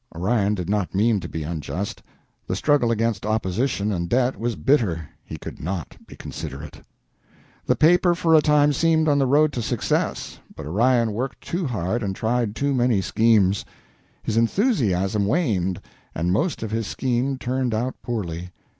Orion 0.15 0.55
did 0.55 0.67
not 0.67 0.95
mean 0.95 1.19
to 1.19 1.29
be 1.29 1.43
unjust. 1.43 2.01
The 2.47 2.55
struggle 2.55 2.89
against 2.89 3.23
opposition 3.23 3.91
and 3.91 4.09
debt 4.09 4.35
was 4.35 4.55
bitter. 4.55 5.07
He 5.23 5.37
could 5.37 5.61
not 5.61 5.95
be 6.07 6.15
considerate. 6.15 6.81
The 7.67 7.75
paper 7.75 8.15
for 8.15 8.33
a 8.33 8.41
time 8.41 8.73
seemed 8.73 9.07
on 9.07 9.19
the 9.19 9.27
road 9.27 9.53
to 9.53 9.61
success, 9.61 10.39
but 10.55 10.65
Orion 10.65 11.11
worked 11.11 11.39
too 11.41 11.67
hard 11.67 12.01
and 12.01 12.15
tried 12.15 12.55
too 12.55 12.73
many 12.73 12.99
schemes. 12.99 13.63
His 14.23 14.37
enthusiasm 14.37 15.27
waned 15.27 15.79
and 16.15 16.33
most 16.33 16.63
of 16.63 16.71
his 16.71 16.87
schemes 16.87 17.37
turned 17.39 17.75
out 17.75 17.93
poorly. 18.01 18.49